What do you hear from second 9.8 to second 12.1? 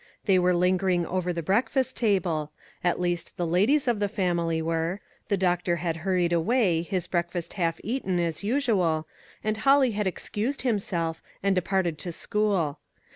had excused himself, and departed